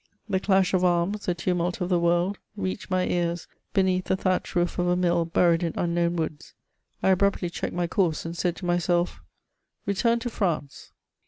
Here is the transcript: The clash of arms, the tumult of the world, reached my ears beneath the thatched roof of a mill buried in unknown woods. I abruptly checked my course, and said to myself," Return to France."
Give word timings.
The 0.27 0.39
clash 0.39 0.73
of 0.73 0.83
arms, 0.83 1.27
the 1.27 1.35
tumult 1.35 1.79
of 1.79 1.89
the 1.89 1.99
world, 1.99 2.39
reached 2.57 2.89
my 2.89 3.05
ears 3.05 3.47
beneath 3.71 4.05
the 4.05 4.15
thatched 4.17 4.55
roof 4.55 4.79
of 4.79 4.87
a 4.87 4.95
mill 4.95 5.25
buried 5.25 5.61
in 5.61 5.73
unknown 5.77 6.15
woods. 6.15 6.55
I 7.03 7.09
abruptly 7.09 7.51
checked 7.51 7.75
my 7.75 7.85
course, 7.85 8.25
and 8.25 8.35
said 8.35 8.55
to 8.55 8.65
myself," 8.65 9.21
Return 9.85 10.17
to 10.21 10.29
France." 10.31 10.91